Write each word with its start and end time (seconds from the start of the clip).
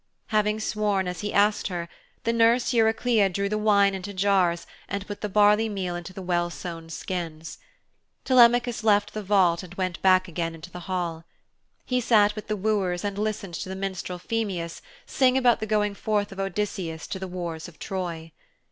Having 0.29 0.61
sworn 0.61 1.07
as 1.07 1.19
he 1.21 1.31
asked 1.31 1.67
her, 1.67 1.87
the 2.23 2.33
nurse 2.33 2.73
Eurycleia 2.73 3.29
drew 3.29 3.47
the 3.47 3.55
wine 3.59 3.93
into 3.93 4.15
jars 4.15 4.65
and 4.89 5.05
put 5.05 5.21
the 5.21 5.29
barley 5.29 5.69
meal 5.69 5.95
into 5.95 6.11
the 6.11 6.23
well 6.23 6.49
sewn 6.49 6.89
skins. 6.89 7.59
Telemachus 8.25 8.83
left 8.83 9.13
the 9.13 9.21
vault 9.21 9.61
and 9.61 9.75
went 9.75 10.01
back 10.01 10.27
again 10.27 10.55
into 10.55 10.71
the 10.71 10.87
hall. 10.89 11.23
He 11.85 12.01
sat 12.01 12.35
with 12.35 12.47
the 12.47 12.57
wooers 12.57 13.03
and 13.03 13.19
listened 13.19 13.53
to 13.53 13.69
the 13.69 13.75
minstrel 13.75 14.17
Phemius 14.17 14.81
sing 15.05 15.37
about 15.37 15.59
the 15.59 15.67
going 15.67 15.93
forth 15.93 16.31
of 16.31 16.39
Odysseus 16.39 17.05
to 17.05 17.19
the 17.19 17.27
wars 17.27 17.67
of 17.67 17.77
Troy. 17.77 18.31